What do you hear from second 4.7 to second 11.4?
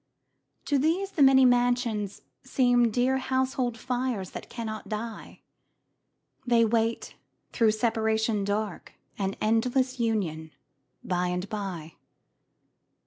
die; They wait through separation dark An endless union by